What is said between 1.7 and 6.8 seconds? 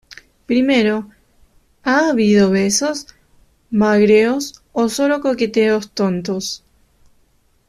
ha habido besos, magreos o solo coqueteos tontos?